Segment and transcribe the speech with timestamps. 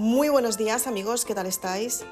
[0.00, 2.06] Muy buenos días amigos, ¿qué tal estáis?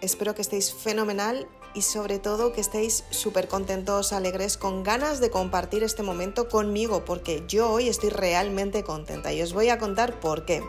[0.00, 5.28] Espero que estéis fenomenal y sobre todo que estéis súper contentos, alegres, con ganas de
[5.28, 10.18] compartir este momento conmigo, porque yo hoy estoy realmente contenta y os voy a contar
[10.18, 10.62] por qué.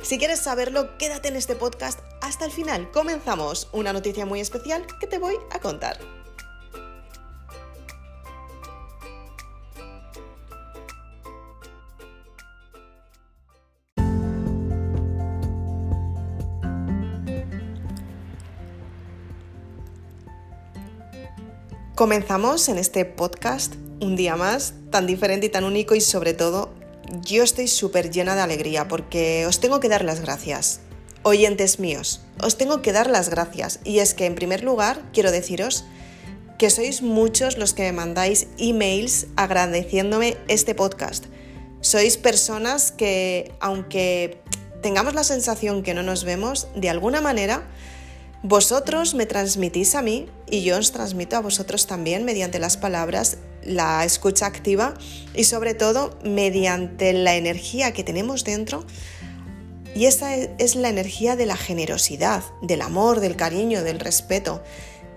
[0.00, 2.90] Si quieres saberlo, quédate en este podcast hasta el final.
[2.92, 5.98] Comenzamos una noticia muy especial que te voy a contar.
[22.00, 26.72] Comenzamos en este podcast un día más, tan diferente y tan único y sobre todo
[27.20, 30.80] yo estoy súper llena de alegría porque os tengo que dar las gracias.
[31.24, 35.30] Oyentes míos, os tengo que dar las gracias y es que en primer lugar quiero
[35.30, 35.84] deciros
[36.58, 41.26] que sois muchos los que me mandáis emails agradeciéndome este podcast.
[41.82, 44.40] Sois personas que aunque
[44.80, 47.68] tengamos la sensación que no nos vemos, de alguna manera
[48.42, 53.36] vosotros me transmitís a mí y yo os transmito a vosotros también mediante las palabras,
[53.62, 54.94] la escucha activa
[55.34, 58.86] y sobre todo mediante la energía que tenemos dentro.
[59.94, 64.62] Y esa es la energía de la generosidad, del amor, del cariño, del respeto.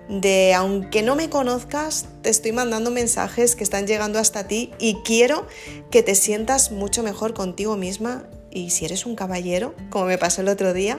[0.09, 4.95] De aunque no me conozcas, te estoy mandando mensajes que están llegando hasta ti y
[5.05, 5.47] quiero
[5.91, 8.27] que te sientas mucho mejor contigo misma.
[8.51, 10.97] Y si eres un caballero, como me pasó el otro día,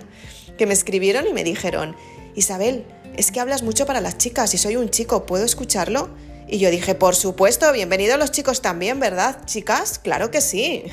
[0.56, 1.96] que me escribieron y me dijeron,
[2.34, 2.84] Isabel,
[3.16, 6.10] es que hablas mucho para las chicas y soy un chico, ¿puedo escucharlo?
[6.48, 9.44] Y yo dije, por supuesto, bienvenidos los chicos también, ¿verdad?
[9.46, 10.84] Chicas, claro que sí.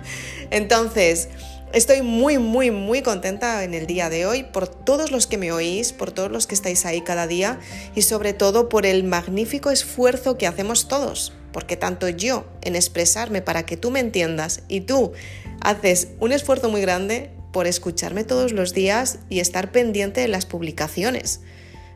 [0.50, 1.28] Entonces,
[1.72, 5.52] estoy muy, muy, muy contenta en el día de hoy por todos los que me
[5.52, 7.58] oís, por todos los que estáis ahí cada día
[7.94, 11.32] y sobre todo por el magnífico esfuerzo que hacemos todos.
[11.52, 15.12] Porque tanto yo en expresarme para que tú me entiendas y tú
[15.60, 20.44] haces un esfuerzo muy grande, por escucharme todos los días y estar pendiente de las
[20.44, 21.40] publicaciones.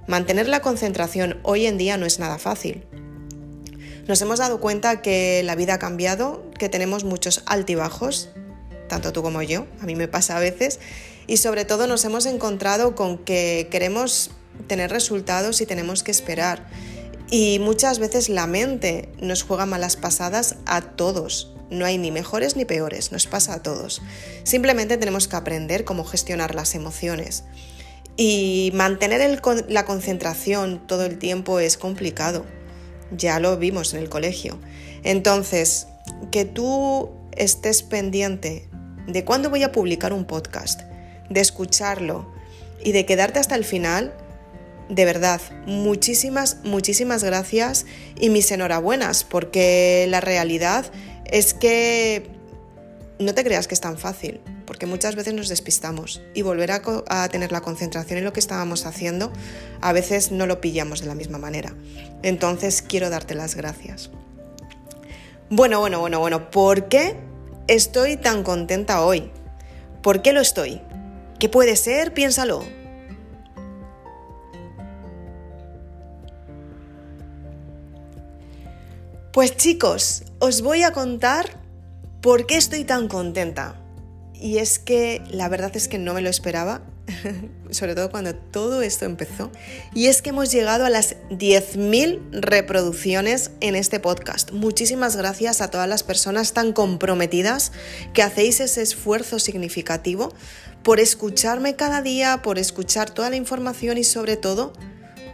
[0.07, 2.87] Mantener la concentración hoy en día no es nada fácil.
[4.07, 8.31] Nos hemos dado cuenta que la vida ha cambiado, que tenemos muchos altibajos,
[8.89, 10.79] tanto tú como yo, a mí me pasa a veces,
[11.27, 14.31] y sobre todo nos hemos encontrado con que queremos
[14.69, 16.69] tener resultados y tenemos que esperar.
[17.31, 21.58] Y muchas veces la mente nos juega malas pasadas a todos.
[21.71, 24.03] No hay ni mejores ni peores, nos pasa a todos.
[24.43, 27.45] Simplemente tenemos que aprender cómo gestionar las emociones.
[28.17, 32.45] Y mantener la concentración todo el tiempo es complicado.
[33.11, 34.59] Ya lo vimos en el colegio.
[35.05, 35.87] Entonces,
[36.31, 38.69] que tú estés pendiente
[39.07, 40.83] de cuándo voy a publicar un podcast,
[41.31, 42.31] de escucharlo
[42.83, 44.15] y de quedarte hasta el final,
[44.89, 47.87] de verdad, muchísimas, muchísimas gracias
[48.19, 50.87] y mis enhorabuenas, porque la realidad
[51.29, 52.31] es que
[53.19, 57.29] no te creas que es tan fácil, porque muchas veces nos despistamos y volver a,
[57.29, 59.33] tener la concentración en lo que estábamos haciendo,
[59.81, 61.75] a veces no lo pillamos de la misma manera.
[62.23, 64.11] Entonces quiero darte las gracias.
[65.51, 67.17] Bueno, bueno, bueno, bueno, ¿por qué
[67.67, 69.31] estoy tan contenta hoy?
[70.03, 70.81] ¿Por qué lo estoy?
[71.39, 72.13] ¿Qué puede ser?
[72.13, 72.65] Piénsalo.
[79.33, 81.61] Pues chicos, os voy a contar
[82.21, 83.81] por qué estoy tan contenta.
[84.35, 86.83] Y es que la verdad es que no me lo esperaba,
[87.71, 89.51] sobre todo cuando todo esto empezó.
[89.95, 94.53] Y es que hemos llegado a las 10.000 reproducciones en este podcast.
[94.53, 97.73] Muchísimas gracias a todas las personas tan comprometidas
[98.13, 100.33] que hacéis ese esfuerzo significativo
[100.85, 104.73] por escucharme cada día, por escuchar toda la información y sobre todo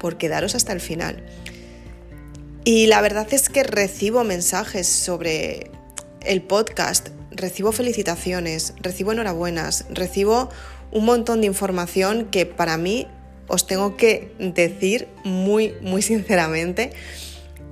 [0.01, 1.23] por quedaros hasta el final.
[2.65, 5.71] Y la verdad es que recibo mensajes sobre
[6.23, 10.49] el podcast, recibo felicitaciones, recibo enhorabuenas, recibo
[10.91, 13.07] un montón de información que para mí
[13.49, 16.93] os tengo que decir muy, muy sinceramente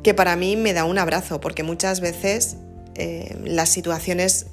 [0.02, 2.56] que para mí me da un abrazo, porque muchas veces
[2.94, 4.46] eh, las situaciones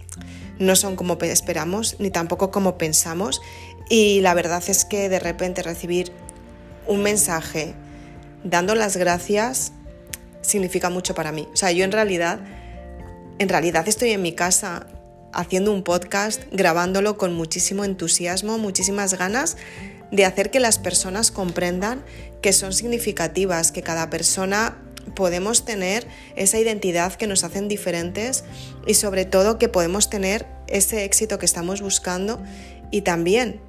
[0.58, 3.42] no son como esperamos, ni tampoco como pensamos,
[3.90, 6.14] y la verdad es que de repente recibir
[6.88, 7.74] un mensaje
[8.44, 9.74] dando las gracias
[10.42, 11.48] significa mucho para mí.
[11.54, 12.40] O sea, yo en realidad,
[13.40, 14.88] en realidad estoy en mi casa
[15.34, 19.58] haciendo un podcast, grabándolo con muchísimo entusiasmo, muchísimas ganas
[20.12, 22.04] de hacer que las personas comprendan
[22.42, 24.78] que son significativas, que cada persona
[25.16, 28.44] podemos tener esa identidad que nos hacen diferentes
[28.88, 32.42] y sobre todo que podemos tener ese éxito que estamos buscando
[32.92, 33.62] y también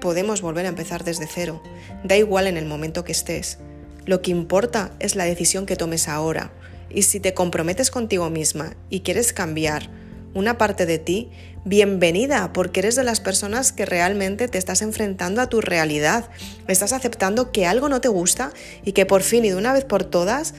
[0.00, 1.62] podemos volver a empezar desde cero.
[2.04, 3.58] Da igual en el momento que estés.
[4.06, 6.52] Lo que importa es la decisión que tomes ahora.
[6.88, 9.90] Y si te comprometes contigo misma y quieres cambiar
[10.32, 11.30] una parte de ti,
[11.64, 16.30] bienvenida, porque eres de las personas que realmente te estás enfrentando a tu realidad.
[16.68, 18.52] Estás aceptando que algo no te gusta
[18.84, 20.54] y que por fin y de una vez por todas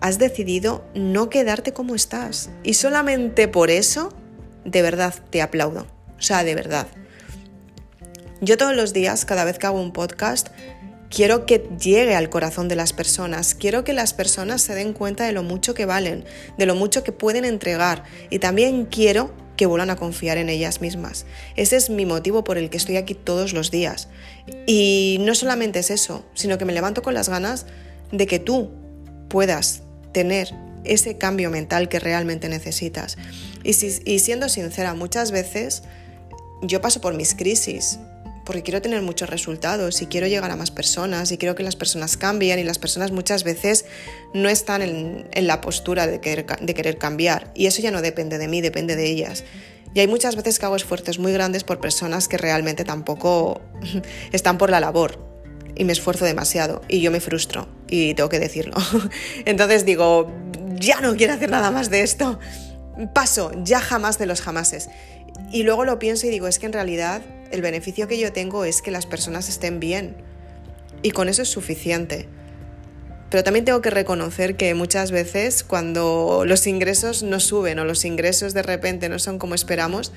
[0.00, 2.50] has decidido no quedarte como estás.
[2.62, 4.12] Y solamente por eso,
[4.66, 5.86] de verdad, te aplaudo.
[6.18, 6.86] O sea, de verdad.
[8.42, 10.48] Yo todos los días, cada vez que hago un podcast,
[11.10, 15.24] quiero que llegue al corazón de las personas, quiero que las personas se den cuenta
[15.24, 16.24] de lo mucho que valen,
[16.58, 20.80] de lo mucho que pueden entregar y también quiero que vuelvan a confiar en ellas
[20.80, 21.26] mismas.
[21.56, 24.08] Ese es mi motivo por el que estoy aquí todos los días.
[24.66, 27.66] Y no solamente es eso, sino que me levanto con las ganas
[28.12, 28.70] de que tú
[29.28, 29.82] puedas
[30.12, 30.54] tener
[30.84, 33.16] ese cambio mental que realmente necesitas.
[33.64, 35.82] Y, siendo sincera, muchas veces
[36.62, 37.98] yo paso por mis crisis
[38.46, 41.76] porque quiero tener muchos resultados y quiero llegar a más personas y quiero que las
[41.76, 43.84] personas cambien y las personas muchas veces
[44.32, 48.38] no están en, la postura de querer, de querer cambiar y eso ya no depende
[48.38, 49.44] de mí, depende de ellas.
[49.94, 53.60] Y hay muchas veces que hago esfuerzos muy grandes por personas que realmente tampoco
[54.32, 55.18] están por la labor
[55.74, 58.76] y me esfuerzo demasiado y yo me frustro y tengo que decirlo.
[59.44, 60.32] Entonces digo,
[60.76, 62.38] ya no quiero hacer nada más de esto.
[63.12, 64.88] Paso, ya jamás de los jamases.
[65.52, 68.64] Y luego lo pienso y digo, es que en realidad el beneficio que yo tengo
[68.64, 70.16] es que las personas estén bien.
[71.02, 72.28] Y con eso es suficiente.
[73.30, 78.04] Pero también tengo que reconocer que muchas veces cuando los ingresos no suben o los
[78.04, 80.12] ingresos de repente no son como esperamos,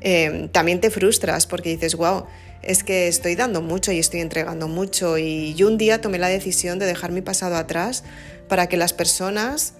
[0.00, 2.26] eh, también te frustras porque dices, wow,
[2.62, 5.18] es que estoy dando mucho y estoy entregando mucho.
[5.18, 8.04] Y yo un día tomé la decisión de dejar mi pasado atrás
[8.48, 9.74] para que las personas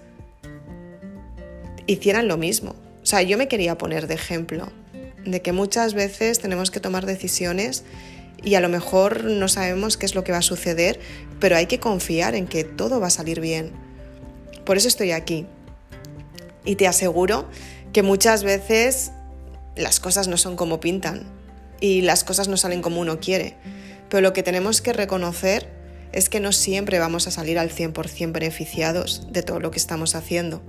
[1.87, 2.75] hicieran lo mismo.
[3.01, 4.71] O sea, yo me quería poner de ejemplo
[5.25, 7.83] de que muchas veces tenemos que tomar decisiones
[8.43, 10.99] y a lo mejor no sabemos qué es lo que va a suceder,
[11.39, 13.71] pero hay que confiar en que todo va a salir bien.
[14.65, 15.47] Por eso estoy aquí.
[16.63, 17.47] Y te aseguro
[17.91, 19.11] que muchas veces
[19.75, 21.23] las cosas no son como pintan
[21.79, 23.55] y las cosas no salen como uno quiere.
[24.09, 25.74] Pero lo que tenemos que reconocer
[26.15, 30.15] es que no siempre vamos a salir al 100% beneficiados de todo lo que estamos
[30.15, 30.63] haciendo.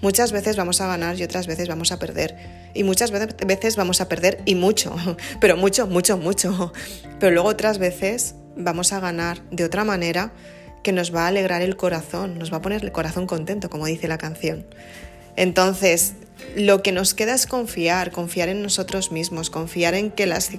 [0.00, 2.36] Muchas veces vamos a ganar y otras veces vamos a perder.
[2.72, 4.94] Y muchas veces vamos a perder y mucho,
[5.40, 6.72] pero mucho, mucho, mucho.
[7.18, 10.32] Pero luego otras veces vamos a ganar de otra manera
[10.84, 13.86] que nos va a alegrar el corazón, nos va a poner el corazón contento, como
[13.86, 14.66] dice la canción.
[15.34, 16.14] Entonces,
[16.56, 20.50] lo que nos queda es confiar, confiar en nosotros mismos, confiar en que las,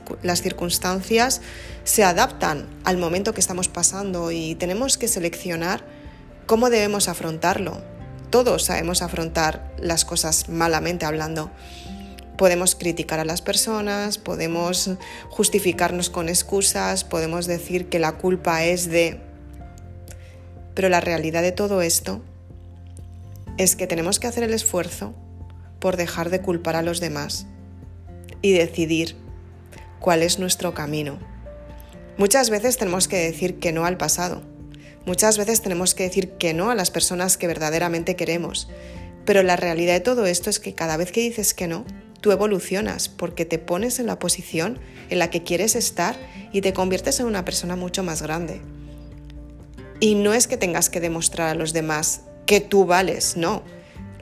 [0.42, 1.42] circunstancias
[1.84, 5.86] se adaptan al momento que estamos pasando y tenemos que seleccionar
[6.46, 7.82] cómo debemos afrontarlo.
[8.30, 11.52] Todos sabemos afrontar las cosas malamente hablando.
[12.38, 14.90] Podemos criticar a las personas, podemos
[15.30, 19.22] justificarnos con excusas, podemos decir que la culpa es de...
[20.74, 22.22] Pero la realidad de todo esto
[23.60, 25.14] es que tenemos que hacer el esfuerzo
[25.84, 27.46] por dejar de culpar a los demás
[28.42, 29.18] y decidir
[30.00, 31.20] cuál es nuestro camino.
[32.16, 34.44] Muchas veces tenemos que decir que no al pasado.
[35.06, 38.70] Muchas veces tenemos que decir que no a las personas que verdaderamente queremos.
[39.26, 41.84] Pero la realidad de todo esto es que cada vez que dices que no,
[42.22, 46.16] tú evolucionas porque te pones en la posición en la que quieres estar
[46.54, 48.62] y te conviertes en una persona mucho más grande.
[50.00, 53.64] Y no es que tengas que demostrar a los demás que tú vales, no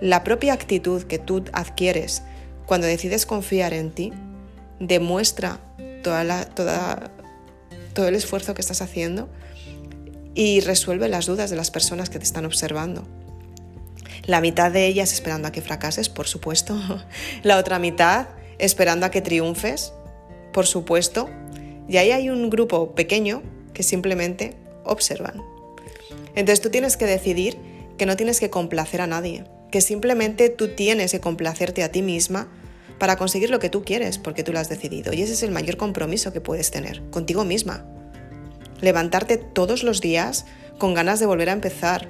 [0.02, 2.24] la propia actitud que tú adquieres
[2.66, 4.12] cuando decides confiar en ti
[4.80, 5.60] demuestra
[6.04, 9.30] todo el esfuerzo que estás haciendo
[10.34, 13.04] y resuelve las dudas de las personas que te están observando.
[14.26, 16.76] La mitad de ellas esperando a que fracases, por supuesto.
[17.44, 19.94] La otra mitad esperando a que triunfes,
[20.52, 21.30] por supuesto.
[21.88, 25.44] Y ahí hay un grupo pequeño que simplemente observan.
[26.34, 27.58] Entonces tú tienes que decidir
[27.98, 32.02] que no tienes que complacer a nadie que simplemente tú tienes que complacerte a ti
[32.02, 32.48] misma
[33.00, 35.14] para conseguir lo que tú quieres, porque tú lo has decidido.
[35.14, 37.86] Y ese es el mayor compromiso que puedes tener, contigo misma.
[38.80, 40.46] Levantarte todos los días
[40.78, 42.10] con ganas de volver a empezar.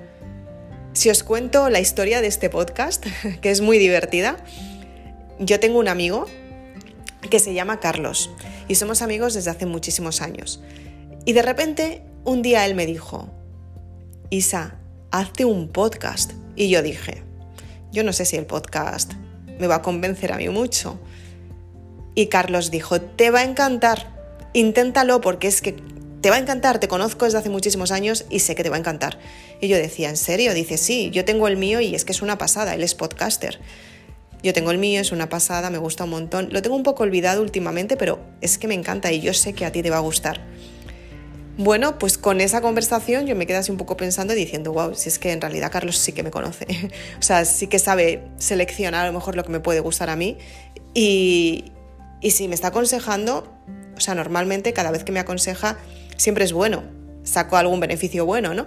[0.94, 3.06] Si os cuento la historia de este podcast,
[3.41, 4.38] que es muy divertida,
[5.39, 6.25] yo tengo un amigo
[7.30, 8.32] que se llama Carlos
[8.68, 10.62] y somos amigos desde hace muchísimos años.
[11.24, 13.30] Y de repente un día él me dijo,
[14.30, 14.80] Isa,
[15.12, 16.34] hazte un podcast.
[16.56, 17.24] Y yo dije,
[17.91, 19.13] yo no sé si el podcast
[19.60, 21.00] me va a convencer a mí mucho.
[22.15, 24.15] Y Carlos dijo, te va a encantar,
[24.53, 25.75] inténtalo porque es que
[26.21, 28.75] te va a encantar, te conozco desde hace muchísimos años y sé que te va
[28.75, 29.17] a encantar.
[29.60, 30.53] Y yo decía, ¿en serio?
[30.53, 33.60] Dice, sí, yo tengo el mío y es que es una pasada, él es podcaster.
[34.43, 36.50] Yo tengo el mío, es una pasada, me gusta un montón.
[36.51, 39.65] Lo tengo un poco olvidado últimamente, pero es que me encanta y yo sé que
[39.65, 40.41] a ti te va a gustar.
[41.58, 44.96] Bueno, pues con esa conversación yo me quedé así un poco pensando y diciendo, wow,
[44.96, 46.65] si es que en realidad Carlos sí que me conoce.
[47.20, 50.15] o sea, sí que sabe seleccionar a lo mejor lo que me puede gustar a
[50.15, 50.38] mí.
[50.93, 51.72] Y,
[52.22, 53.48] y si me está aconsejando,
[53.96, 55.77] o sea, normalmente cada vez que me aconseja
[56.17, 56.84] siempre es bueno,
[57.24, 58.65] saco algún beneficio bueno, ¿no?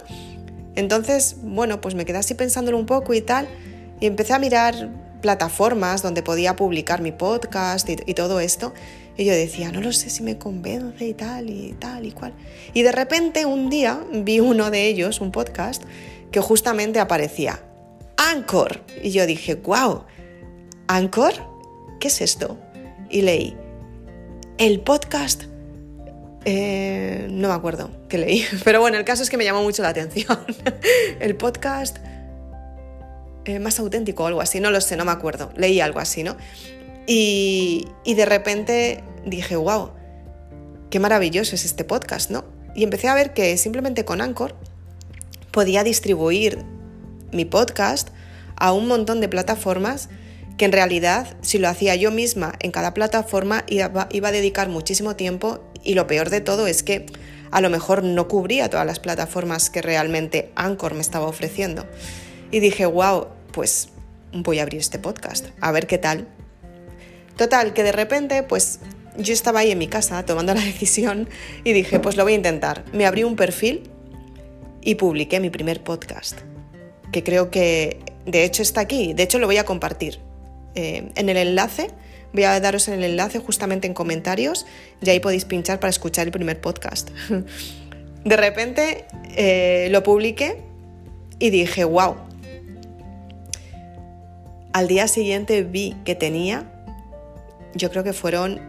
[0.75, 3.47] Entonces, bueno, pues me quedé así pensándolo un poco y tal,
[3.99, 4.89] y empecé a mirar
[5.21, 8.73] plataformas donde podía publicar mi podcast y, y todo esto.
[9.17, 12.33] Y yo decía, no lo sé si me convence y tal y tal y cual.
[12.73, 15.83] Y de repente un día vi uno de ellos, un podcast,
[16.31, 17.61] que justamente aparecía,
[18.17, 18.81] Anchor.
[19.01, 20.03] Y yo dije, wow,
[20.87, 21.33] ¿Anchor?
[21.99, 22.57] ¿Qué es esto?
[23.09, 23.55] Y leí,
[24.57, 25.43] el podcast...
[26.47, 29.81] Eh, no me acuerdo qué leí, pero bueno, el caso es que me llamó mucho
[29.81, 30.37] la atención.
[31.19, 31.97] el podcast
[33.45, 35.51] eh, más auténtico o algo así, no lo sé, no me acuerdo.
[35.55, 36.35] Leí algo así, ¿no?
[37.07, 39.91] Y, de repente dije, wow,
[40.89, 42.45] qué maravilloso es este podcast, ¿no?
[42.75, 44.55] Y empecé a ver que simplemente con Anchor
[45.51, 46.63] podía distribuir
[47.31, 48.09] mi podcast
[48.55, 50.09] a un montón de plataformas
[50.57, 54.69] que en realidad si lo hacía yo misma en cada plataforma iba, iba, a dedicar
[54.69, 57.05] muchísimo tiempo y lo peor de todo es que
[57.51, 61.85] a lo mejor no cubría todas las plataformas que realmente Anchor me estaba ofreciendo.
[62.51, 63.89] Y dije, wow, pues
[64.33, 66.27] voy a abrir este podcast, a ver qué tal.
[67.37, 68.79] Total, que de repente, pues
[69.17, 71.29] yo estaba ahí en mi casa tomando la decisión
[71.63, 72.83] y dije, pues lo voy a intentar.
[72.93, 73.89] Me abrí un perfil
[74.81, 76.39] y publiqué mi primer podcast,
[77.11, 80.19] que creo que de hecho está aquí, de hecho lo voy a compartir.
[80.75, 81.89] Eh, en el enlace,
[82.33, 84.65] voy a daros en el enlace justamente en comentarios
[85.01, 87.09] y ahí podéis pinchar para escuchar el primer podcast.
[88.25, 90.61] De repente eh, lo publiqué
[91.39, 92.15] y dije, wow.
[94.73, 96.74] Al día siguiente vi que tenía
[97.75, 98.59] yo creo que fueron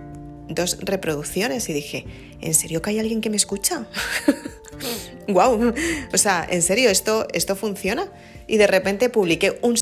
[0.49, 2.07] dos reproducciones y dije,
[2.41, 3.87] ¿en serio que hay alguien que me escucha?
[5.29, 5.73] ¡Wow!
[6.13, 8.09] O sea, ¿en serio esto, esto funciona?
[8.47, 9.77] Y de repente publiqué un